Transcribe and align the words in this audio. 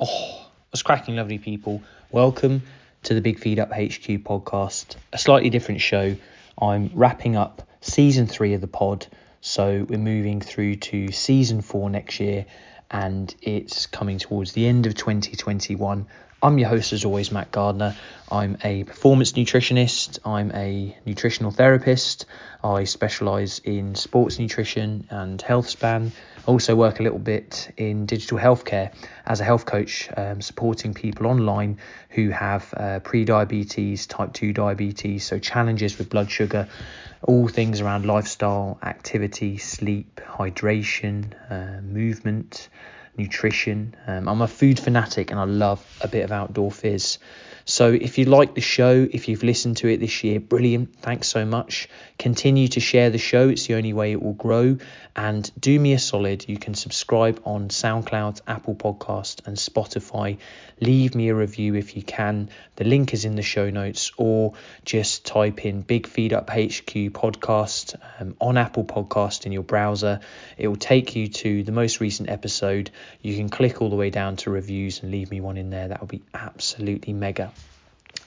Oh, 0.00 0.46
what's 0.70 0.82
cracking, 0.82 1.16
lovely 1.16 1.38
people? 1.38 1.82
Welcome 2.12 2.62
to 3.02 3.14
the 3.14 3.20
Big 3.20 3.40
Feed 3.40 3.58
Up 3.58 3.72
HQ 3.72 4.22
podcast, 4.22 4.94
a 5.12 5.18
slightly 5.18 5.50
different 5.50 5.80
show. 5.80 6.14
I'm 6.56 6.92
wrapping 6.94 7.34
up 7.34 7.66
season 7.80 8.28
three 8.28 8.54
of 8.54 8.60
the 8.60 8.68
pod, 8.68 9.08
so 9.40 9.84
we're 9.88 9.98
moving 9.98 10.40
through 10.40 10.76
to 10.76 11.10
season 11.10 11.62
four 11.62 11.90
next 11.90 12.20
year, 12.20 12.46
and 12.92 13.34
it's 13.42 13.86
coming 13.86 14.18
towards 14.18 14.52
the 14.52 14.68
end 14.68 14.86
of 14.86 14.94
2021. 14.94 16.06
I'm 16.40 16.56
your 16.56 16.68
host, 16.68 16.92
as 16.92 17.04
always, 17.04 17.32
Matt 17.32 17.50
Gardner. 17.50 17.96
I'm 18.30 18.58
a 18.62 18.84
performance 18.84 19.32
nutritionist, 19.32 20.20
I'm 20.24 20.52
a 20.52 20.96
nutritional 21.04 21.50
therapist. 21.50 22.26
I 22.62 22.84
specialise 22.84 23.58
in 23.58 23.96
sports 23.96 24.38
nutrition 24.38 25.08
and 25.10 25.42
health 25.42 25.68
span. 25.68 26.12
I 26.46 26.50
also 26.50 26.76
work 26.76 27.00
a 27.00 27.02
little 27.02 27.18
bit 27.18 27.72
in 27.76 28.06
digital 28.06 28.38
healthcare 28.38 28.94
as 29.26 29.40
a 29.40 29.44
health 29.44 29.66
coach, 29.66 30.10
um, 30.16 30.40
supporting 30.40 30.94
people 30.94 31.26
online 31.26 31.78
who 32.10 32.30
have 32.30 32.72
uh, 32.76 33.00
pre 33.00 33.24
diabetes, 33.24 34.06
type 34.06 34.32
2 34.32 34.52
diabetes, 34.52 35.24
so 35.24 35.40
challenges 35.40 35.98
with 35.98 36.08
blood 36.08 36.30
sugar, 36.30 36.68
all 37.22 37.48
things 37.48 37.80
around 37.80 38.06
lifestyle, 38.06 38.78
activity, 38.84 39.58
sleep, 39.58 40.20
hydration, 40.24 41.32
uh, 41.50 41.80
movement 41.80 42.68
nutrition. 43.18 43.94
Um, 44.06 44.28
I'm 44.28 44.40
a 44.40 44.48
food 44.48 44.78
fanatic 44.78 45.30
and 45.30 45.38
I 45.38 45.44
love 45.44 45.84
a 46.00 46.08
bit 46.08 46.24
of 46.24 46.32
outdoor 46.32 46.70
fizz. 46.70 47.18
So 47.68 47.92
if 47.92 48.16
you 48.16 48.24
like 48.24 48.54
the 48.54 48.62
show, 48.62 49.06
if 49.12 49.28
you've 49.28 49.42
listened 49.42 49.76
to 49.78 49.88
it 49.88 50.00
this 50.00 50.24
year, 50.24 50.40
brilliant. 50.40 51.02
Thanks 51.02 51.28
so 51.28 51.44
much. 51.44 51.86
Continue 52.18 52.66
to 52.68 52.80
share 52.80 53.10
the 53.10 53.18
show. 53.18 53.50
It's 53.50 53.66
the 53.66 53.74
only 53.74 53.92
way 53.92 54.12
it 54.12 54.22
will 54.22 54.32
grow. 54.32 54.78
And 55.14 55.50
do 55.60 55.78
me 55.78 55.92
a 55.92 55.98
solid. 55.98 56.48
You 56.48 56.56
can 56.56 56.72
subscribe 56.72 57.42
on 57.44 57.68
SoundCloud, 57.68 58.40
Apple 58.46 58.74
Podcast, 58.74 59.46
and 59.46 59.58
Spotify. 59.58 60.38
Leave 60.80 61.14
me 61.14 61.28
a 61.28 61.34
review 61.34 61.74
if 61.74 61.94
you 61.94 62.02
can. 62.02 62.48
The 62.76 62.84
link 62.84 63.12
is 63.12 63.26
in 63.26 63.34
the 63.34 63.42
show 63.42 63.68
notes, 63.68 64.12
or 64.16 64.54
just 64.84 65.26
type 65.26 65.66
in 65.66 65.82
Big 65.82 66.06
Feed 66.06 66.32
Up 66.32 66.48
HQ 66.48 66.94
podcast 67.12 67.96
um, 68.18 68.34
on 68.40 68.56
Apple 68.56 68.84
Podcast 68.84 69.44
in 69.44 69.52
your 69.52 69.64
browser. 69.64 70.20
It 70.56 70.68
will 70.68 70.76
take 70.76 71.16
you 71.16 71.26
to 71.28 71.64
the 71.64 71.72
most 71.72 72.00
recent 72.00 72.30
episode. 72.30 72.90
You 73.22 73.34
can 73.36 73.48
click 73.48 73.80
all 73.80 73.90
the 73.90 73.96
way 73.96 74.10
down 74.10 74.36
to 74.36 74.50
reviews 74.50 75.02
and 75.02 75.10
leave 75.10 75.30
me 75.30 75.40
one 75.40 75.56
in 75.56 75.70
there. 75.70 75.88
That 75.88 76.00
would 76.00 76.10
be 76.10 76.22
absolutely 76.34 77.12
mega. 77.12 77.52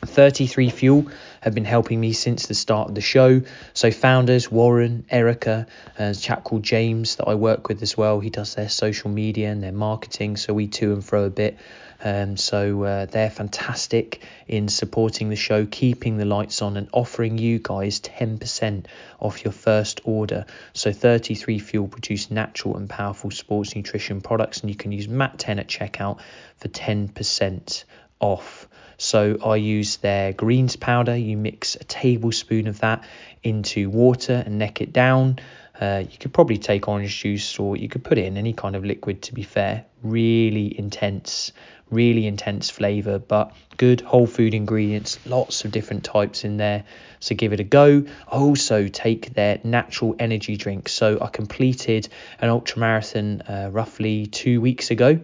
33 0.06 0.70
Fuel 0.72 1.06
have 1.42 1.54
been 1.54 1.66
helping 1.66 2.00
me 2.00 2.12
since 2.14 2.48
the 2.48 2.56
start 2.56 2.90
of 2.90 2.96
the 2.96 3.02
show. 3.02 3.42
So, 3.74 3.92
founders 3.92 4.52
Warren, 4.52 5.06
Erica, 5.10 5.68
a 5.98 6.16
chap 6.16 6.44
called 6.44 6.64
James 6.64 7.18
that 7.18 7.28
I 7.28 7.36
work 7.36 7.68
with 7.68 7.82
as 7.84 7.96
well. 7.96 8.20
He 8.20 8.32
does 8.32 8.56
their 8.56 8.70
social 8.70 9.12
media 9.12 9.52
and 9.52 9.62
their 9.62 9.72
marketing. 9.72 10.38
So, 10.38 10.54
we 10.54 10.68
to 10.68 10.94
and 10.94 11.06
fro 11.06 11.26
a 11.26 11.30
bit. 11.30 11.58
Um, 12.04 12.36
so, 12.36 12.84
uh, 12.84 13.06
they're 13.06 13.30
fantastic 13.30 14.24
in 14.48 14.70
supporting 14.70 15.30
the 15.30 15.36
show, 15.36 15.68
keeping 15.68 16.18
the 16.18 16.26
lights 16.26 16.64
on, 16.64 16.78
and 16.78 16.90
offering 16.92 17.38
you 17.38 17.60
guys 17.60 18.00
10% 18.00 18.88
off 19.20 19.44
your 19.44 19.54
first 19.54 20.02
order. 20.04 20.46
So, 20.74 20.92
33 20.92 21.60
Fuel 21.60 21.88
produce 21.88 22.32
natural 22.32 22.76
and 22.76 22.90
powerful 22.90 23.30
sports 23.30 23.76
nutrition 23.76 24.22
products, 24.22 24.62
and 24.62 24.72
you 24.72 24.76
can 24.76 24.92
use 24.92 25.08
MAT10 25.08 25.60
at 25.60 25.68
checkout 25.68 26.20
for 26.58 26.70
10% 26.70 27.84
off. 28.20 28.68
So 29.02 29.40
I 29.44 29.56
use 29.56 29.98
their 29.98 30.32
greens 30.32 30.76
powder. 30.76 31.18
You 31.18 31.36
mix 31.36 31.74
a 31.74 31.84
tablespoon 31.84 32.68
of 32.68 32.82
that 32.82 33.04
into 33.42 33.90
water 33.90 34.44
and 34.46 34.60
neck 34.60 34.80
it 34.80 34.94
down. 34.94 35.40
Uh, 35.80 36.04
you 36.08 36.20
could 36.20 36.32
probably 36.32 36.60
take 36.60 36.88
orange 36.88 37.20
juice 37.20 37.58
or 37.58 37.76
you 37.76 37.90
could 37.90 38.04
put 38.04 38.20
in 38.20 38.38
any 38.38 38.54
kind 38.54 38.76
of 38.76 38.86
liquid 38.86 39.24
to 39.24 39.34
be 39.34 39.42
fair. 39.42 39.86
Really 40.04 40.78
intense, 40.78 41.52
really 41.90 42.28
intense 42.28 42.70
flavour, 42.70 43.18
but 43.18 43.56
good 43.76 44.02
whole 44.02 44.28
food 44.28 44.54
ingredients, 44.54 45.18
lots 45.26 45.66
of 45.66 45.72
different 45.72 46.04
types 46.04 46.44
in 46.44 46.58
there. 46.58 46.84
So 47.20 47.34
give 47.34 47.54
it 47.54 47.60
a 47.60 47.64
go. 47.64 48.06
I 48.32 48.36
also 48.36 48.88
take 48.88 49.34
their 49.34 49.60
natural 49.64 50.16
energy 50.20 50.58
drink. 50.58 50.90
So 50.90 51.18
I 51.20 51.30
completed 51.30 52.08
an 52.40 52.50
ultra 52.50 52.80
marathon 52.80 53.42
uh, 53.42 53.72
roughly 53.74 54.28
two 54.28 54.62
weeks 54.62 54.92
ago 54.92 55.20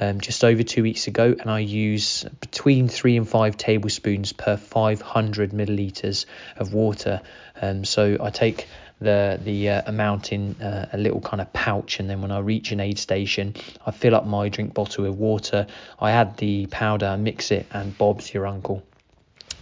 um, 0.00 0.20
just 0.20 0.44
over 0.44 0.62
two 0.62 0.82
weeks 0.82 1.06
ago, 1.06 1.34
and 1.38 1.50
I 1.50 1.60
use 1.60 2.24
between 2.40 2.88
three 2.88 3.16
and 3.16 3.28
five 3.28 3.56
tablespoons 3.56 4.32
per 4.32 4.56
500 4.56 5.50
milliliters 5.50 6.26
of 6.56 6.72
water. 6.72 7.20
Um, 7.60 7.84
so 7.84 8.16
I 8.20 8.30
take 8.30 8.68
the 9.00 9.38
the 9.42 9.68
uh, 9.68 9.82
amount 9.86 10.32
in 10.32 10.60
uh, 10.62 10.88
a 10.92 10.98
little 10.98 11.20
kind 11.20 11.40
of 11.40 11.52
pouch, 11.52 12.00
and 12.00 12.08
then 12.08 12.22
when 12.22 12.30
I 12.30 12.38
reach 12.38 12.72
an 12.72 12.80
aid 12.80 12.98
station, 12.98 13.54
I 13.84 13.90
fill 13.90 14.14
up 14.14 14.26
my 14.26 14.48
drink 14.48 14.74
bottle 14.74 15.04
with 15.04 15.14
water. 15.14 15.66
I 15.98 16.12
add 16.12 16.36
the 16.36 16.66
powder, 16.66 17.16
mix 17.16 17.50
it, 17.50 17.66
and 17.72 17.96
Bob's 17.96 18.32
your 18.32 18.46
uncle. 18.46 18.82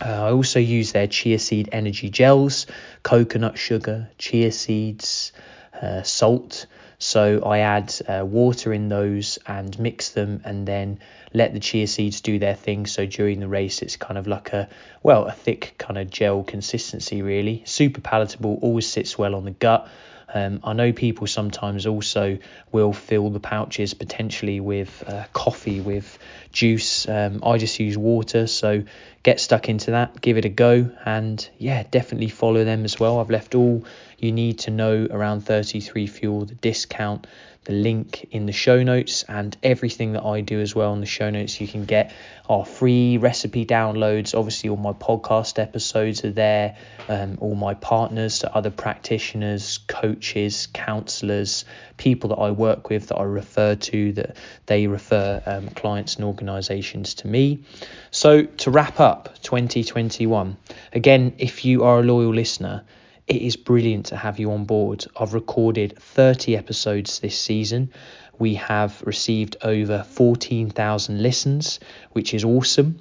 Uh, 0.00 0.08
I 0.08 0.30
also 0.30 0.60
use 0.60 0.92
their 0.92 1.06
chia 1.06 1.38
seed 1.38 1.68
energy 1.72 2.08
gels, 2.08 2.66
coconut 3.02 3.58
sugar, 3.58 4.08
chia 4.18 4.50
seeds, 4.52 5.32
uh, 5.80 6.02
salt. 6.02 6.66
So 7.02 7.42
I 7.44 7.60
add 7.60 7.94
uh, 8.06 8.26
water 8.26 8.74
in 8.74 8.90
those 8.90 9.38
and 9.46 9.76
mix 9.78 10.10
them 10.10 10.42
and 10.44 10.68
then 10.68 10.98
let 11.32 11.54
the 11.54 11.58
chia 11.58 11.86
seeds 11.86 12.20
do 12.20 12.38
their 12.38 12.54
thing. 12.54 12.86
So 12.86 13.06
during 13.06 13.40
the 13.40 13.48
race, 13.48 13.80
it's 13.80 13.96
kind 13.96 14.18
of 14.18 14.26
like 14.26 14.52
a, 14.52 14.68
well, 15.02 15.24
a 15.24 15.32
thick 15.32 15.76
kind 15.78 15.96
of 15.96 16.10
gel 16.10 16.42
consistency, 16.42 17.22
really. 17.22 17.62
Super 17.64 18.02
palatable, 18.02 18.58
always 18.60 18.86
sits 18.86 19.16
well 19.16 19.34
on 19.34 19.46
the 19.46 19.50
gut. 19.50 19.88
Um, 20.32 20.60
I 20.64 20.72
know 20.72 20.92
people 20.92 21.26
sometimes 21.26 21.86
also 21.86 22.38
will 22.72 22.92
fill 22.92 23.30
the 23.30 23.40
pouches 23.40 23.94
potentially 23.94 24.60
with 24.60 25.02
uh, 25.06 25.24
coffee, 25.32 25.80
with 25.80 26.18
juice. 26.52 27.08
Um, 27.08 27.42
I 27.44 27.58
just 27.58 27.78
use 27.80 27.96
water, 27.98 28.46
so 28.46 28.84
get 29.22 29.40
stuck 29.40 29.68
into 29.68 29.92
that, 29.92 30.20
give 30.20 30.38
it 30.38 30.44
a 30.44 30.48
go, 30.48 30.90
and 31.04 31.48
yeah, 31.58 31.82
definitely 31.90 32.28
follow 32.28 32.64
them 32.64 32.84
as 32.84 32.98
well. 32.98 33.20
I've 33.20 33.30
left 33.30 33.54
all 33.54 33.84
you 34.18 34.32
need 34.32 34.60
to 34.60 34.70
know 34.70 35.06
around 35.10 35.40
33 35.40 36.06
Fuel, 36.06 36.44
the 36.44 36.54
discount, 36.54 37.26
the 37.64 37.72
link 37.72 38.26
in 38.30 38.46
the 38.46 38.52
show 38.52 38.82
notes, 38.82 39.22
and 39.28 39.56
everything 39.62 40.12
that 40.12 40.24
I 40.24 40.40
do 40.40 40.60
as 40.60 40.74
well 40.74 40.94
in 40.94 41.00
the 41.00 41.06
show 41.06 41.28
notes. 41.28 41.60
You 41.60 41.68
can 41.68 41.84
get 41.84 42.12
our 42.48 42.64
free 42.64 43.18
recipe 43.18 43.66
downloads. 43.66 44.34
Obviously, 44.34 44.70
all 44.70 44.76
my 44.76 44.92
podcast 44.92 45.58
episodes 45.58 46.24
are 46.24 46.32
there, 46.32 46.76
um, 47.08 47.36
all 47.40 47.54
my 47.54 47.74
partners, 47.74 48.34
so 48.34 48.48
other 48.48 48.70
practitioners, 48.70 49.78
coaches, 49.88 50.68
counselors, 50.72 51.66
people 51.96 52.30
that 52.30 52.36
I 52.36 52.50
work 52.50 52.88
with 52.88 53.08
that 53.08 53.16
I 53.16 53.24
refer 53.24 53.74
to, 53.74 54.12
that 54.14 54.36
they 54.66 54.86
refer 54.86 55.42
um, 55.44 55.68
clients 55.68 56.16
and 56.16 56.24
organizations 56.24 57.14
to 57.14 57.28
me. 57.28 57.64
So, 58.10 58.42
to 58.42 58.70
wrap 58.70 59.00
up 59.00 59.34
2021, 59.42 60.56
again, 60.92 61.34
if 61.38 61.64
you 61.64 61.84
are 61.84 62.00
a 62.00 62.02
loyal 62.02 62.34
listener, 62.34 62.84
it 63.30 63.42
is 63.42 63.54
brilliant 63.54 64.06
to 64.06 64.16
have 64.16 64.40
you 64.40 64.50
on 64.50 64.64
board. 64.64 65.06
I've 65.16 65.34
recorded 65.34 65.96
30 65.96 66.56
episodes 66.56 67.20
this 67.20 67.38
season. 67.38 67.92
We 68.40 68.54
have 68.54 69.00
received 69.02 69.56
over 69.62 70.02
14,000 70.02 71.22
listens, 71.22 71.78
which 72.10 72.34
is 72.34 72.44
awesome. 72.44 72.98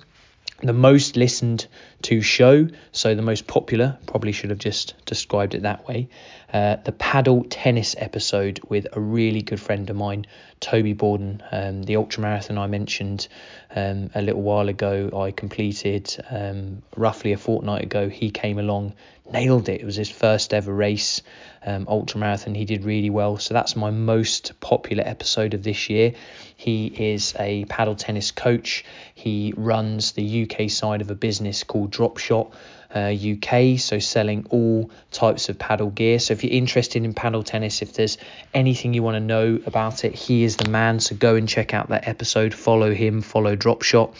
The 0.61 0.73
most 0.73 1.15
listened 1.15 1.67
to 2.01 2.21
show, 2.21 2.67
so 2.91 3.15
the 3.15 3.21
most 3.21 3.47
popular, 3.47 3.97
probably 4.05 4.33
should 4.33 4.49
have 4.49 4.59
just 4.59 4.93
described 5.05 5.55
it 5.55 5.61
that 5.61 5.87
way. 5.87 6.09
Uh, 6.51 6.75
the 6.83 6.91
paddle 6.91 7.45
tennis 7.49 7.95
episode 7.97 8.59
with 8.67 8.85
a 8.91 8.99
really 8.99 9.41
good 9.41 9.61
friend 9.61 9.89
of 9.89 9.95
mine, 9.95 10.25
Toby 10.59 10.91
Borden, 10.91 11.41
um, 11.51 11.83
the 11.83 11.95
ultra 11.95 12.21
marathon 12.21 12.57
I 12.57 12.67
mentioned 12.67 13.29
um, 13.73 14.09
a 14.13 14.21
little 14.21 14.41
while 14.41 14.67
ago, 14.67 15.09
I 15.15 15.31
completed 15.31 16.13
um, 16.29 16.81
roughly 16.97 17.31
a 17.31 17.37
fortnight 17.37 17.83
ago. 17.83 18.09
He 18.09 18.29
came 18.29 18.59
along, 18.59 18.95
nailed 19.31 19.69
it. 19.69 19.79
It 19.79 19.85
was 19.85 19.95
his 19.95 20.09
first 20.09 20.53
ever 20.53 20.73
race, 20.73 21.21
um, 21.65 21.85
ultra 21.87 22.19
marathon. 22.19 22.55
He 22.55 22.65
did 22.65 22.83
really 22.83 23.09
well. 23.09 23.37
So 23.37 23.53
that's 23.53 23.77
my 23.77 23.91
most 23.91 24.59
popular 24.59 25.03
episode 25.05 25.53
of 25.53 25.63
this 25.63 25.89
year. 25.89 26.13
He 26.59 26.87
is 26.87 27.33
a 27.39 27.63
paddle 27.63 27.95
tennis 27.95 28.31
coach. 28.31 28.83
He 29.15 29.53
runs 29.55 30.11
the 30.11 30.43
UK 30.43 30.69
side 30.69 30.99
of 30.99 31.09
a 31.09 31.15
business 31.15 31.63
called 31.63 31.91
Dropshot 31.91 32.51
uh, 32.93 33.13
UK, 33.15 33.79
so 33.79 33.99
selling 33.99 34.45
all 34.49 34.91
types 35.09 35.47
of 35.47 35.57
paddle 35.57 35.89
gear. 35.89 36.19
So 36.19 36.33
if 36.33 36.43
you're 36.43 36.51
interested 36.51 37.05
in 37.05 37.13
paddle 37.13 37.43
tennis, 37.43 37.81
if 37.81 37.93
there's 37.93 38.17
anything 38.53 38.93
you 38.93 39.01
want 39.03 39.15
to 39.15 39.21
know 39.21 39.57
about 39.65 40.03
it, 40.03 40.13
he 40.13 40.43
is 40.43 40.57
the 40.57 40.69
man. 40.69 40.99
So 40.99 41.15
go 41.15 41.35
and 41.35 41.47
check 41.47 41.73
out 41.73 41.87
that 41.89 42.09
episode. 42.09 42.53
Follow 42.53 42.93
him. 42.93 43.21
Follow 43.21 43.55
Dropshot. 43.55 44.13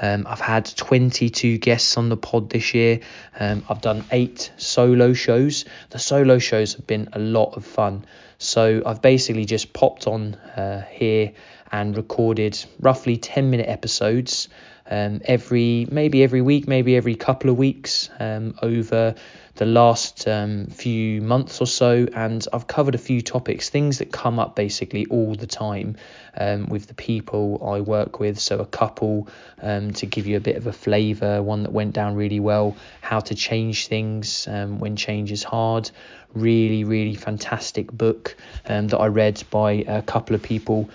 Um, 0.00 0.26
I've 0.26 0.40
had 0.40 0.64
22 0.74 1.58
guests 1.58 1.98
on 1.98 2.08
the 2.08 2.16
pod 2.16 2.48
this 2.48 2.72
year. 2.72 3.00
Um, 3.38 3.64
I've 3.68 3.82
done 3.82 4.02
eight 4.10 4.50
solo 4.56 5.12
shows. 5.12 5.66
The 5.90 5.98
solo 5.98 6.38
shows 6.38 6.72
have 6.72 6.86
been 6.86 7.10
a 7.12 7.18
lot 7.18 7.54
of 7.58 7.66
fun. 7.66 8.06
So 8.42 8.82
I've 8.84 9.00
basically 9.00 9.44
just 9.44 9.72
popped 9.72 10.08
on 10.08 10.34
uh, 10.34 10.84
here 10.90 11.32
and 11.70 11.96
recorded 11.96 12.62
roughly 12.80 13.16
10 13.16 13.50
minute 13.50 13.68
episodes 13.68 14.48
um, 14.92 15.22
every 15.24 15.86
maybe 15.90 16.22
every 16.22 16.42
week, 16.42 16.68
maybe 16.68 16.96
every 16.96 17.14
couple 17.14 17.48
of 17.48 17.56
weeks 17.56 18.10
um, 18.20 18.54
over 18.60 19.14
the 19.54 19.64
last 19.64 20.28
um, 20.28 20.66
few 20.66 21.22
months 21.22 21.60
or 21.62 21.66
so, 21.66 22.06
and 22.14 22.46
I've 22.52 22.66
covered 22.66 22.94
a 22.94 22.98
few 22.98 23.22
topics, 23.22 23.70
things 23.70 23.98
that 23.98 24.12
come 24.12 24.38
up 24.38 24.54
basically 24.54 25.06
all 25.06 25.34
the 25.34 25.46
time 25.46 25.96
um, 26.38 26.66
with 26.66 26.88
the 26.88 26.94
people 26.94 27.62
I 27.66 27.80
work 27.80 28.20
with. 28.20 28.38
So, 28.38 28.58
a 28.58 28.66
couple 28.66 29.28
um, 29.62 29.92
to 29.94 30.06
give 30.06 30.26
you 30.26 30.36
a 30.36 30.40
bit 30.40 30.56
of 30.56 30.66
a 30.66 30.72
flavour, 30.72 31.42
one 31.42 31.62
that 31.62 31.72
went 31.72 31.94
down 31.94 32.14
really 32.14 32.40
well, 32.40 32.76
how 33.00 33.20
to 33.20 33.34
change 33.34 33.88
things 33.88 34.46
um, 34.46 34.78
when 34.78 34.96
change 34.96 35.32
is 35.32 35.42
hard. 35.42 35.90
Really, 36.34 36.84
really 36.84 37.14
fantastic 37.14 37.92
book 37.92 38.36
that 38.64 38.98
I 38.98 39.08
read 39.08 39.42
by 39.50 39.84
a 39.86 40.00
couple 40.00 40.34
of 40.34 40.42
people, 40.42 40.88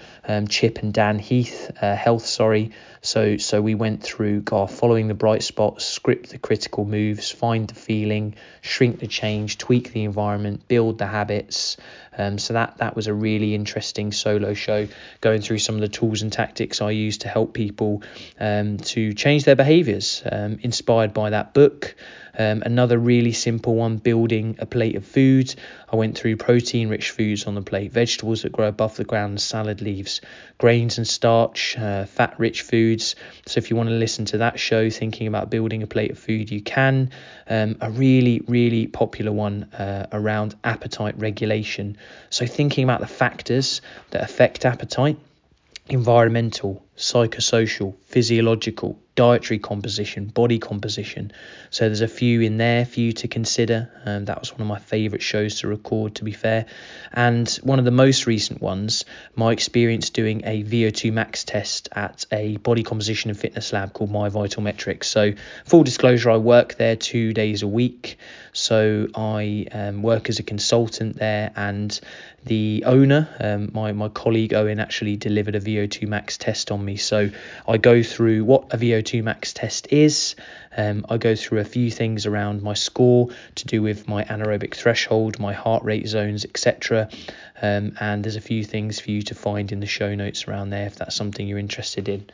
Chip 0.49 0.79
and 0.79 0.91
Dan 0.91 1.19
Heath, 1.19 1.69
uh, 1.79 1.95
Health, 1.95 2.25
sorry. 2.25 2.71
So, 3.07 3.37
so 3.37 3.61
we 3.61 3.73
went 3.73 3.86
through 3.95 4.41
God, 4.41 4.69
following 4.69 5.07
the 5.07 5.13
bright 5.13 5.41
spots, 5.41 5.85
script 5.85 6.31
the 6.31 6.37
critical 6.37 6.83
moves, 6.83 7.31
find 7.31 7.67
the 7.69 7.75
feeling, 7.75 8.35
shrink 8.61 8.99
the 8.99 9.07
change, 9.07 9.57
tweak 9.57 9.93
the 9.93 10.03
environment, 10.03 10.67
build 10.67 10.97
the 10.97 11.07
habits. 11.07 11.77
Um, 12.17 12.37
so 12.37 12.53
that 12.53 12.79
that 12.79 12.95
was 12.95 13.07
a 13.07 13.13
really 13.13 13.55
interesting 13.55 14.11
solo 14.11 14.53
show, 14.53 14.87
going 15.21 15.41
through 15.41 15.59
some 15.59 15.75
of 15.75 15.81
the 15.81 15.87
tools 15.87 16.21
and 16.23 16.33
tactics 16.33 16.81
I 16.81 16.91
use 16.91 17.19
to 17.19 17.29
help 17.29 17.53
people 17.53 18.03
um, 18.39 18.77
to 18.77 19.13
change 19.13 19.45
their 19.45 19.55
behaviours, 19.55 20.23
um, 20.29 20.59
inspired 20.61 21.13
by 21.13 21.29
that 21.29 21.53
book. 21.53 21.95
Um, 22.37 22.61
another 22.65 22.99
really 22.99 23.31
simple 23.31 23.75
one, 23.75 23.97
building 23.97 24.57
a 24.59 24.65
plate 24.65 24.95
of 24.95 25.05
food. 25.05 25.53
I 25.91 25.95
went 25.95 26.17
through 26.17 26.37
protein 26.37 26.87
rich 26.87 27.09
foods 27.09 27.47
on 27.47 27.55
the 27.55 27.61
plate, 27.61 27.91
vegetables 27.91 28.43
that 28.43 28.51
grow 28.51 28.67
above 28.67 28.95
the 28.95 29.03
ground, 29.03 29.41
salad 29.41 29.81
leaves, 29.81 30.21
grains 30.57 30.97
and 30.97 31.07
starch, 31.07 31.77
uh, 31.77 32.05
fat 32.05 32.39
rich 32.39 32.61
foods. 32.61 33.15
So 33.47 33.57
if 33.57 33.69
you 33.69 33.75
want 33.75 33.89
to 33.89 33.95
listen 33.95 34.25
to 34.25 34.39
that 34.39 34.59
show, 34.59 34.89
thinking 34.89 35.27
about 35.27 35.49
building 35.49 35.81
a 35.81 35.87
plate 35.87 36.11
of 36.11 36.19
food, 36.19 36.51
you 36.51 36.61
can. 36.61 37.09
Um, 37.49 37.77
a 37.81 37.89
really, 37.89 38.41
really 38.47 38.87
popular 38.87 39.31
one 39.31 39.63
uh, 39.73 40.07
around 40.11 40.55
appetite 40.63 41.17
regulation. 41.17 41.97
So 42.29 42.45
thinking 42.45 42.83
about 42.83 42.99
the 42.99 43.07
factors 43.07 43.81
that 44.11 44.21
affect 44.21 44.65
appetite 44.65 45.17
environmental, 45.89 46.83
psychosocial, 46.97 47.95
physiological, 48.05 48.99
dietary 49.17 49.57
composition, 49.57 50.27
body 50.27 50.59
composition. 50.59 51.31
So 51.71 51.85
there's 51.85 52.01
a 52.01 52.07
few 52.07 52.41
in 52.41 52.57
there 52.57 52.85
for 52.85 52.99
you 52.99 53.13
to 53.13 53.27
consider. 53.27 53.89
Um, 54.05 54.25
that 54.25 54.39
was 54.39 54.51
one 54.51 54.61
of 54.61 54.67
my 54.67 54.77
favourite 54.77 55.23
shows 55.23 55.61
to 55.61 55.67
record, 55.67 56.15
to 56.15 56.23
be 56.23 56.31
fair. 56.31 56.67
And 57.11 57.49
one 57.63 57.79
of 57.79 57.85
the 57.85 57.91
most 57.91 58.27
recent 58.27 58.61
ones, 58.61 59.05
my 59.35 59.51
experience 59.51 60.11
doing 60.11 60.43
a 60.45 60.63
VO2 60.63 61.11
max 61.11 61.43
test 61.43 61.89
at 61.91 62.25
a 62.31 62.57
body 62.57 62.83
composition 62.83 63.31
and 63.31 63.39
fitness 63.39 63.73
lab 63.73 63.93
called 63.93 64.11
My 64.11 64.29
Vital 64.29 64.61
Metrics. 64.61 65.07
So 65.07 65.33
full 65.65 65.83
disclosure, 65.83 66.29
I 66.29 66.37
work 66.37 66.75
there 66.75 66.95
two 66.95 67.33
days 67.33 67.63
a 67.63 67.67
week. 67.67 68.17
So 68.53 69.07
I 69.13 69.67
um, 69.71 70.01
work 70.01 70.29
as 70.29 70.39
a 70.39 70.43
consultant 70.43 71.17
there, 71.17 71.51
and 71.55 71.99
the 72.43 72.83
owner, 72.87 73.29
um, 73.39 73.69
my 73.71 73.91
my 73.91 74.09
colleague 74.09 74.55
Owen, 74.55 74.79
actually 74.79 75.15
delivered 75.15 75.55
a 75.55 75.59
VO2 75.59 76.07
max 76.07 76.39
test 76.39 76.71
on 76.71 76.83
me. 76.87 76.97
So 76.97 77.29
I 77.67 77.77
go 77.77 78.01
through 78.01 78.43
what 78.45 78.73
a 78.73 78.77
VO2 78.77 79.23
max 79.23 79.53
test 79.53 79.87
is. 79.91 80.35
Um, 80.75 81.05
I 81.09 81.17
go 81.17 81.35
through 81.35 81.59
a 81.59 81.65
few 81.65 81.91
things 81.91 82.25
around 82.25 82.63
my 82.63 82.73
score 82.73 83.29
to 83.55 83.67
do 83.67 83.81
with 83.81 84.07
my 84.07 84.23
anaerobic 84.23 84.73
threshold, 84.73 85.39
my 85.39 85.53
heart 85.53 85.83
rate 85.83 86.07
zones, 86.07 86.45
etc. 86.45 87.09
Um, 87.61 87.95
and 87.99 88.23
there's 88.23 88.35
a 88.35 88.41
few 88.41 88.63
things 88.63 88.99
for 88.99 89.11
you 89.11 89.21
to 89.23 89.35
find 89.35 89.71
in 89.71 89.79
the 89.79 89.87
show 89.87 90.15
notes 90.15 90.47
around 90.47 90.71
there 90.71 90.87
if 90.87 90.95
that's 90.95 91.15
something 91.15 91.47
you're 91.47 91.59
interested 91.59 92.09
in. 92.09 92.29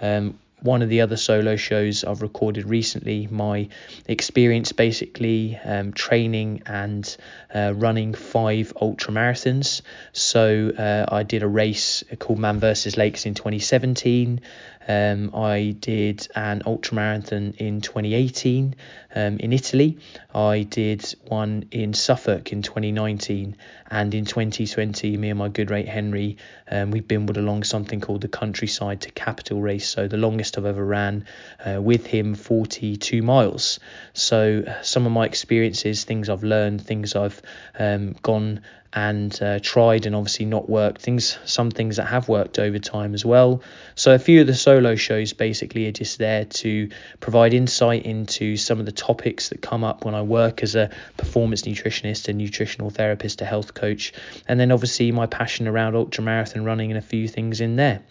Um, 0.00 0.38
one 0.62 0.82
of 0.82 0.88
the 0.88 1.00
other 1.00 1.16
solo 1.16 1.56
shows 1.56 2.04
I've 2.04 2.22
recorded 2.22 2.66
recently, 2.66 3.28
my 3.30 3.68
experience 4.06 4.72
basically 4.72 5.58
um, 5.64 5.92
training 5.92 6.62
and 6.66 7.16
uh, 7.54 7.72
running 7.76 8.14
five 8.14 8.72
ultra 8.80 9.12
marathons. 9.12 9.82
So 10.12 10.70
uh, 10.70 11.06
I 11.08 11.22
did 11.22 11.42
a 11.42 11.48
race 11.48 12.04
called 12.18 12.38
Man 12.38 12.60
vs 12.60 12.96
Lakes 12.96 13.26
in 13.26 13.34
2017. 13.34 14.40
Um, 14.88 15.30
I 15.34 15.76
did 15.78 16.26
an 16.34 16.62
ultra 16.66 16.94
marathon 16.96 17.54
in 17.58 17.80
2018 17.80 18.74
um, 19.14 19.38
in 19.38 19.52
Italy. 19.52 19.98
I 20.34 20.62
did 20.62 21.14
one 21.28 21.66
in 21.70 21.92
Suffolk 21.92 22.52
in 22.52 22.62
2019, 22.62 23.56
and 23.90 24.14
in 24.14 24.24
2020, 24.24 25.16
me 25.16 25.30
and 25.30 25.38
my 25.38 25.48
good 25.48 25.70
mate 25.70 25.88
Henry, 25.88 26.38
um, 26.70 26.90
we 26.90 27.00
bimbled 27.00 27.36
along 27.36 27.64
something 27.64 28.00
called 28.00 28.22
the 28.22 28.28
Countryside 28.28 29.02
to 29.02 29.10
Capital 29.10 29.60
race. 29.60 29.88
So 29.88 30.08
the 30.08 30.16
longest 30.16 30.49
I've 30.58 30.66
ever 30.66 30.84
ran 30.84 31.26
uh, 31.64 31.80
with 31.80 32.06
him, 32.06 32.34
42 32.34 33.22
miles. 33.22 33.80
So 34.12 34.64
uh, 34.66 34.82
some 34.82 35.06
of 35.06 35.12
my 35.12 35.26
experiences, 35.26 36.04
things 36.04 36.28
I've 36.28 36.44
learned, 36.44 36.82
things 36.82 37.14
I've 37.16 37.40
um, 37.78 38.14
gone 38.22 38.60
and 38.92 39.40
uh, 39.40 39.60
tried 39.60 40.06
and 40.06 40.16
obviously 40.16 40.44
not 40.44 40.68
worked 40.68 41.00
things 41.00 41.38
some 41.44 41.70
things 41.70 41.96
that 41.96 42.06
have 42.06 42.28
worked 42.28 42.58
over 42.58 42.78
time 42.78 43.14
as 43.14 43.24
well 43.24 43.62
so 43.94 44.12
a 44.12 44.18
few 44.18 44.40
of 44.40 44.48
the 44.48 44.54
solo 44.54 44.96
shows 44.96 45.32
basically 45.32 45.86
are 45.86 45.92
just 45.92 46.18
there 46.18 46.44
to 46.44 46.88
provide 47.20 47.54
insight 47.54 48.04
into 48.04 48.56
some 48.56 48.80
of 48.80 48.86
the 48.86 48.92
topics 48.92 49.50
that 49.50 49.62
come 49.62 49.84
up 49.84 50.04
when 50.04 50.14
I 50.14 50.22
work 50.22 50.62
as 50.64 50.74
a 50.74 50.90
performance 51.16 51.62
nutritionist 51.62 52.28
and 52.28 52.38
nutritional 52.38 52.90
therapist 52.90 53.40
a 53.42 53.44
health 53.44 53.74
coach 53.74 54.12
and 54.48 54.58
then 54.58 54.72
obviously 54.72 55.12
my 55.12 55.26
passion 55.26 55.68
around 55.68 55.92
ultramarathon 55.92 56.64
running 56.64 56.90
and 56.90 56.98
a 56.98 57.02
few 57.02 57.28
things 57.28 57.60
in 57.60 57.76
there 57.76 58.02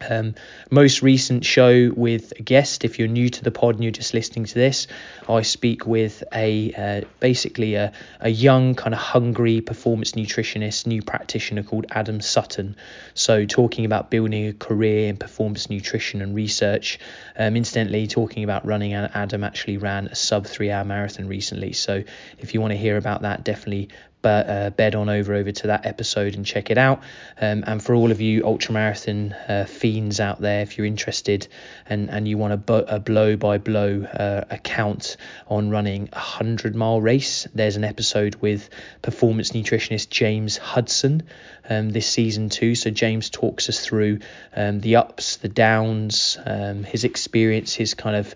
um, 0.00 0.34
most 0.70 1.02
recent 1.02 1.44
show 1.44 1.90
with 1.94 2.32
a 2.38 2.42
guest. 2.42 2.84
If 2.84 2.98
you're 2.98 3.08
new 3.08 3.28
to 3.28 3.44
the 3.44 3.50
pod 3.50 3.76
and 3.76 3.84
you're 3.84 3.92
just 3.92 4.14
listening 4.14 4.44
to 4.46 4.54
this, 4.54 4.86
I 5.28 5.42
speak 5.42 5.86
with 5.86 6.24
a 6.32 6.74
uh, 6.74 7.06
basically 7.20 7.74
a, 7.74 7.92
a 8.20 8.28
young 8.28 8.74
kind 8.74 8.94
of 8.94 9.00
hungry 9.00 9.60
performance 9.60 10.12
nutritionist, 10.12 10.86
new 10.86 11.02
practitioner 11.02 11.62
called 11.62 11.86
Adam 11.90 12.20
Sutton. 12.20 12.76
So 13.14 13.46
talking 13.46 13.84
about 13.84 14.10
building 14.10 14.48
a 14.48 14.52
career 14.52 15.08
in 15.08 15.16
performance 15.16 15.70
nutrition 15.70 16.22
and 16.22 16.34
research. 16.34 16.98
Um, 17.36 17.56
incidentally, 17.56 18.06
talking 18.06 18.44
about 18.44 18.66
running, 18.66 18.94
Adam 18.94 19.44
actually 19.44 19.78
ran 19.78 20.08
a 20.08 20.14
sub 20.14 20.46
three 20.46 20.70
hour 20.70 20.84
marathon 20.84 21.28
recently. 21.28 21.72
So 21.72 22.02
if 22.38 22.54
you 22.54 22.60
want 22.60 22.72
to 22.72 22.78
hear 22.78 22.96
about 22.96 23.22
that, 23.22 23.44
definitely 23.44 23.90
but 24.24 24.48
uh, 24.48 24.70
bed 24.70 24.94
on 24.94 25.10
over 25.10 25.34
over 25.34 25.52
to 25.52 25.66
that 25.66 25.84
episode 25.84 26.34
and 26.34 26.46
check 26.46 26.70
it 26.70 26.78
out. 26.78 27.02
Um, 27.38 27.62
and 27.66 27.82
for 27.82 27.94
all 27.94 28.10
of 28.10 28.22
you 28.22 28.40
ultramarathon 28.40 29.36
uh, 29.50 29.66
fiends 29.66 30.18
out 30.18 30.40
there, 30.40 30.62
if 30.62 30.78
you're 30.78 30.86
interested 30.86 31.46
and, 31.86 32.08
and 32.08 32.26
you 32.26 32.38
want 32.38 32.54
a, 32.54 32.56
bo- 32.56 32.86
a 32.88 32.98
blow 32.98 33.36
by 33.36 33.58
blow 33.58 34.02
uh, 34.02 34.46
account 34.48 35.18
on 35.46 35.68
running 35.68 36.08
a 36.14 36.16
100 36.16 36.74
mile 36.74 37.02
race, 37.02 37.46
there's 37.54 37.76
an 37.76 37.84
episode 37.84 38.36
with 38.36 38.70
performance 39.02 39.50
nutritionist 39.50 40.08
James 40.08 40.56
Hudson 40.56 41.24
um, 41.68 41.90
this 41.90 42.06
season 42.06 42.48
too. 42.48 42.74
So 42.74 42.88
James 42.88 43.28
talks 43.28 43.68
us 43.68 43.84
through 43.84 44.20
um, 44.56 44.80
the 44.80 44.96
ups, 44.96 45.36
the 45.36 45.50
downs, 45.50 46.38
um, 46.46 46.82
his 46.82 47.04
experience, 47.04 47.74
his 47.74 47.92
kind 47.92 48.16
of 48.16 48.34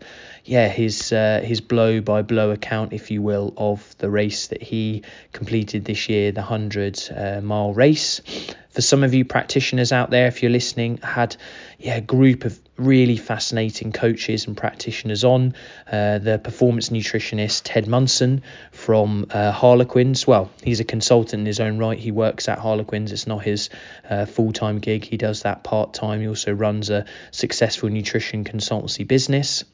yeah, 0.49 0.69
his 0.69 1.13
uh, 1.13 1.43
his 1.45 1.61
blow 1.61 2.01
by 2.01 2.23
blow 2.23 2.51
account, 2.53 2.95
if 2.95 3.11
you 3.11 3.21
will, 3.21 3.53
of 3.59 3.95
the 3.99 4.09
race 4.09 4.47
that 4.47 4.63
he 4.63 5.03
completed 5.33 5.85
this 5.85 6.09
year, 6.09 6.33
the 6.33 6.41
hundred 6.41 6.99
uh, 7.15 7.43
mile 7.43 7.75
race. 7.75 8.23
For 8.71 8.81
some 8.81 9.05
of 9.05 9.13
you 9.13 9.27
practitioners 9.27 9.93
out 9.93 10.09
there, 10.09 10.27
if 10.27 10.43
you're 10.43 10.51
listening, 10.51 11.01
had 11.03 11.37
yeah 11.79 11.97
a 11.97 12.01
group 12.01 12.47
of 12.47 12.59
really 12.79 13.19
fascinating 13.19 13.93
coaches 13.93 14.47
and 14.47 14.57
practitioners 14.57 15.23
on. 15.23 15.53
Uh, 15.87 16.17
the 16.17 16.39
performance 16.39 16.89
nutritionist 16.89 17.63
Ted 17.65 17.87
Munson 17.87 18.43
from 18.73 19.27
uh, 19.29 19.53
Harlequins. 19.53 20.27
Well, 20.27 20.51
he's 20.63 20.81
a 20.81 20.85
consultant 20.85 21.41
in 21.41 21.47
his 21.47 21.61
own 21.61 21.77
right. 21.77 21.99
He 21.99 22.11
works 22.11 22.49
at 22.49 22.59
Harlequins. 22.59 23.13
It's 23.13 23.27
not 23.27 23.45
his 23.45 23.69
uh, 24.09 24.25
full 24.25 24.55
time 24.55 24.79
gig. 24.79 25.05
He 25.05 25.19
does 25.19 25.43
that 25.43 25.63
part 25.63 25.93
time. 25.93 26.23
He 26.23 26.29
also 26.29 26.55
runs 26.55 26.89
a 26.89 27.05
successful 27.33 27.91
nutrition 27.91 28.45
consultancy 28.45 29.07
business. 29.07 29.65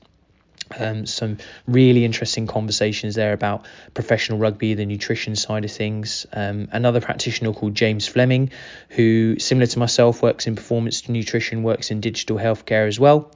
Um, 0.78 1.06
some 1.06 1.38
really 1.66 2.04
interesting 2.04 2.47
conversations 2.47 3.14
there 3.14 3.33
about 3.33 3.66
professional 3.92 4.38
rugby, 4.38 4.75
the 4.75 4.87
nutrition 4.87 5.37
side 5.37 5.64
of 5.64 5.71
things. 5.71 6.26
Um, 6.33 6.68
another 6.73 7.00
practitioner 7.00 7.52
called 7.52 7.75
James 7.75 8.06
Fleming, 8.06 8.50
who, 8.88 9.38
similar 9.38 9.66
to 9.66 9.78
myself, 9.78 10.23
works 10.23 10.47
in 10.47 10.56
performance 10.56 11.09
nutrition, 11.09 11.62
works 11.62 11.90
in 11.90 12.00
digital 12.00 12.37
healthcare 12.38 12.88
as 12.88 12.99
well. 12.99 13.30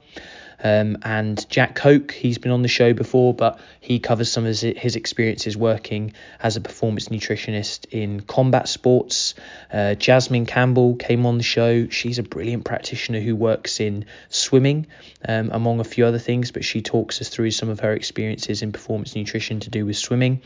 Um, 0.63 0.97
and 1.03 1.49
Jack 1.49 1.75
Coke, 1.75 2.11
he's 2.11 2.37
been 2.37 2.51
on 2.51 2.61
the 2.61 2.67
show 2.67 2.93
before, 2.93 3.33
but 3.33 3.59
he 3.79 3.99
covers 3.99 4.31
some 4.31 4.45
of 4.45 4.59
his, 4.59 4.95
experiences 4.95 5.55
working 5.55 6.13
as 6.41 6.57
a 6.57 6.61
performance 6.61 7.09
nutritionist 7.09 7.85
in 7.91 8.19
combat 8.21 8.67
sports. 8.67 9.35
Uh, 9.71 9.95
Jasmine 9.95 10.45
Campbell 10.45 10.95
came 10.95 11.25
on 11.25 11.37
the 11.37 11.43
show. 11.43 11.87
She's 11.89 12.19
a 12.19 12.23
brilliant 12.23 12.65
practitioner 12.65 13.19
who 13.19 13.35
works 13.35 13.79
in 13.79 14.05
swimming, 14.29 14.87
um, 15.27 15.51
among 15.53 15.79
a 15.79 15.83
few 15.83 16.05
other 16.05 16.19
things, 16.19 16.51
but 16.51 16.65
she 16.65 16.81
talks 16.81 17.21
us 17.21 17.29
through 17.29 17.51
some 17.51 17.69
of 17.69 17.79
her 17.79 17.93
experiences 17.93 18.61
in 18.61 18.71
performance 18.71 19.15
nutrition 19.15 19.61
to 19.61 19.69
do 19.69 19.85
with 19.85 19.97
swimming. 19.97 20.41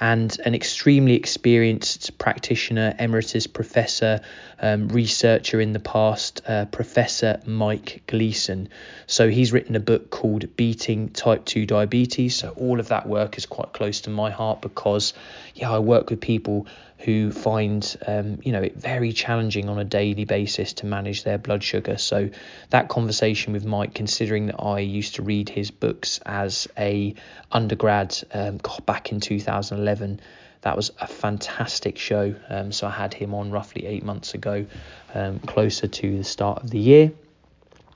And 0.00 0.36
an 0.44 0.54
extremely 0.54 1.14
experienced 1.14 2.18
practitioner, 2.18 2.94
emeritus 2.98 3.46
professor, 3.46 4.20
um, 4.60 4.88
researcher 4.88 5.60
in 5.60 5.72
the 5.72 5.80
past, 5.80 6.40
uh, 6.46 6.64
Professor 6.66 7.40
Mike 7.46 8.02
Gleeson. 8.06 8.68
So 9.06 9.28
he's 9.28 9.51
Written 9.52 9.76
a 9.76 9.80
book 9.80 10.10
called 10.10 10.56
Beating 10.56 11.10
Type 11.10 11.44
2 11.44 11.66
Diabetes. 11.66 12.36
So 12.36 12.50
all 12.50 12.80
of 12.80 12.88
that 12.88 13.08
work 13.08 13.38
is 13.38 13.46
quite 13.46 13.72
close 13.72 14.02
to 14.02 14.10
my 14.10 14.30
heart 14.30 14.60
because, 14.62 15.14
yeah, 15.54 15.70
I 15.70 15.78
work 15.78 16.10
with 16.10 16.20
people 16.20 16.66
who 16.98 17.32
find 17.32 17.96
um, 18.06 18.38
you 18.42 18.52
know 18.52 18.62
it 18.62 18.76
very 18.76 19.12
challenging 19.12 19.68
on 19.68 19.78
a 19.78 19.84
daily 19.84 20.24
basis 20.24 20.74
to 20.74 20.86
manage 20.86 21.24
their 21.24 21.38
blood 21.38 21.62
sugar. 21.62 21.98
So 21.98 22.30
that 22.70 22.88
conversation 22.88 23.52
with 23.52 23.64
Mike, 23.64 23.92
considering 23.94 24.46
that 24.46 24.62
I 24.62 24.78
used 24.78 25.16
to 25.16 25.22
read 25.22 25.48
his 25.48 25.70
books 25.70 26.20
as 26.24 26.68
a 26.78 27.14
undergrad 27.50 28.16
um, 28.32 28.60
back 28.86 29.12
in 29.12 29.20
2011 29.20 30.20
that 30.62 30.76
was 30.76 30.92
a 31.00 31.08
fantastic 31.08 31.98
show. 31.98 32.34
Um, 32.48 32.72
so 32.72 32.86
I 32.86 32.90
had 32.90 33.12
him 33.12 33.34
on 33.34 33.50
roughly 33.50 33.86
eight 33.86 34.04
months 34.04 34.34
ago, 34.34 34.64
um, 35.12 35.40
closer 35.40 35.88
to 35.88 36.18
the 36.18 36.24
start 36.24 36.62
of 36.62 36.70
the 36.70 36.78
year. 36.78 37.12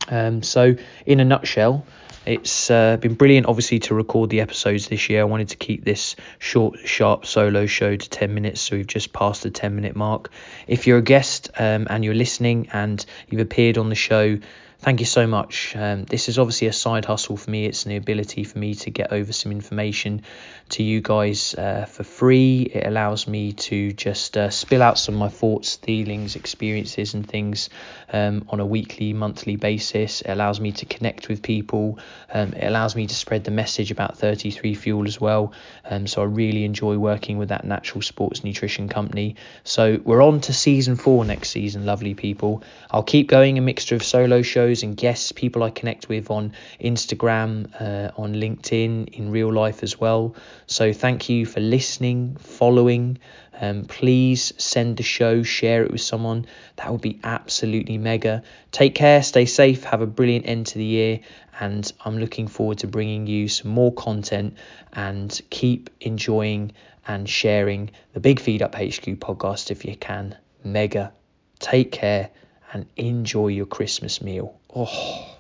Um, 0.08 0.42
so, 0.42 0.76
in 1.04 1.20
a 1.20 1.24
nutshell, 1.24 1.84
it's 2.26 2.72
uh, 2.72 2.96
been 2.96 3.14
brilliant, 3.14 3.46
obviously, 3.46 3.78
to 3.80 3.94
record 3.94 4.30
the 4.30 4.40
episodes 4.40 4.88
this 4.88 5.08
year. 5.08 5.20
I 5.20 5.24
wanted 5.24 5.50
to 5.50 5.56
keep 5.56 5.84
this 5.84 6.16
short, 6.40 6.76
sharp 6.84 7.24
solo 7.24 7.66
show 7.66 7.94
to 7.94 8.10
10 8.10 8.34
minutes, 8.34 8.60
so 8.60 8.76
we've 8.76 8.86
just 8.86 9.12
passed 9.12 9.44
the 9.44 9.50
10 9.50 9.76
minute 9.76 9.94
mark. 9.94 10.30
If 10.66 10.88
you're 10.88 10.98
a 10.98 11.02
guest 11.02 11.50
um, 11.56 11.86
and 11.88 12.04
you're 12.04 12.14
listening 12.14 12.68
and 12.72 13.04
you've 13.30 13.40
appeared 13.40 13.78
on 13.78 13.90
the 13.90 13.94
show, 13.94 14.38
thank 14.80 15.00
you 15.00 15.06
so 15.06 15.26
much. 15.26 15.74
Um, 15.76 16.04
this 16.04 16.28
is 16.28 16.38
obviously 16.38 16.68
a 16.68 16.72
side 16.72 17.04
hustle 17.04 17.36
for 17.36 17.50
me. 17.50 17.66
It's 17.66 17.86
an 17.86 17.92
ability 17.92 18.44
for 18.44 18.58
me 18.58 18.74
to 18.76 18.90
get 18.90 19.12
over 19.12 19.32
some 19.32 19.52
information 19.52 20.22
to 20.68 20.82
you 20.82 21.00
guys 21.00 21.54
uh, 21.54 21.86
for 21.86 22.04
free. 22.04 22.62
It 22.62 22.86
allows 22.86 23.26
me 23.26 23.52
to 23.52 23.92
just 23.92 24.36
uh, 24.36 24.50
spill 24.50 24.82
out 24.82 24.98
some 24.98 25.14
of 25.14 25.20
my 25.20 25.28
thoughts, 25.28 25.76
feelings, 25.76 26.36
experiences, 26.36 27.14
and 27.14 27.28
things 27.28 27.70
um, 28.12 28.46
on 28.48 28.60
a 28.60 28.66
weekly, 28.66 29.12
monthly 29.12 29.56
basis. 29.56 30.22
It 30.22 30.30
allows 30.30 30.60
me 30.60 30.72
to 30.72 30.86
connect 30.86 31.28
with 31.28 31.42
people. 31.42 31.98
Um, 32.32 32.52
it 32.52 32.64
allows 32.64 32.96
me 32.96 33.06
to 33.06 33.14
spread 33.14 33.44
the 33.44 33.50
message 33.50 33.90
about 33.90 34.18
33 34.18 34.74
Fuel 34.74 35.06
as 35.06 35.20
well. 35.20 35.52
Um, 35.84 36.06
so 36.06 36.22
I 36.22 36.24
really 36.24 36.64
enjoy 36.64 36.98
working 36.98 37.38
with 37.38 37.48
that 37.48 37.64
natural 37.64 38.02
sports 38.02 38.44
nutrition 38.44 38.88
company. 38.88 39.36
So 39.64 40.00
we're 40.04 40.22
on 40.22 40.40
to 40.42 40.52
season 40.52 40.96
four 40.96 41.24
next 41.24 41.50
season, 41.50 41.86
lovely 41.86 42.14
people. 42.14 42.62
I'll 42.90 43.02
keep 43.02 43.28
going 43.28 43.58
a 43.58 43.60
mixture 43.60 43.94
of 43.94 44.02
solo 44.02 44.42
shows 44.42 44.75
and 44.82 44.96
guests, 44.96 45.32
people 45.32 45.62
I 45.62 45.70
connect 45.70 46.08
with 46.08 46.30
on 46.30 46.52
Instagram, 46.80 47.70
uh, 47.80 48.10
on 48.16 48.34
LinkedIn, 48.34 49.08
in 49.08 49.30
real 49.30 49.52
life 49.52 49.82
as 49.82 49.98
well. 49.98 50.34
So 50.66 50.92
thank 50.92 51.28
you 51.28 51.46
for 51.46 51.60
listening, 51.60 52.36
following. 52.36 53.18
Um, 53.58 53.84
please 53.84 54.52
send 54.58 54.98
the 54.98 55.02
show, 55.02 55.42
share 55.42 55.82
it 55.84 55.90
with 55.90 56.02
someone. 56.02 56.46
That 56.76 56.92
would 56.92 57.00
be 57.00 57.20
absolutely 57.24 57.96
mega. 57.98 58.42
Take 58.70 58.94
care, 58.94 59.22
stay 59.22 59.46
safe, 59.46 59.84
have 59.84 60.02
a 60.02 60.06
brilliant 60.06 60.46
end 60.46 60.66
to 60.68 60.78
the 60.78 60.84
year, 60.84 61.20
and 61.58 61.90
I'm 62.04 62.18
looking 62.18 62.48
forward 62.48 62.78
to 62.78 62.86
bringing 62.86 63.26
you 63.26 63.48
some 63.48 63.70
more 63.70 63.92
content 63.92 64.58
and 64.92 65.40
keep 65.48 65.90
enjoying 66.00 66.72
and 67.08 67.28
sharing 67.28 67.90
the 68.12 68.20
Big 68.20 68.40
Feed 68.40 68.62
Up 68.62 68.74
HQ 68.74 69.04
podcast 69.20 69.70
if 69.70 69.84
you 69.84 69.96
can. 69.96 70.36
Mega. 70.64 71.12
Take 71.58 71.92
care 71.92 72.30
and 72.72 72.86
enjoy 72.96 73.48
your 73.48 73.66
Christmas 73.66 74.20
meal. 74.20 74.58
Oh. 74.78 75.35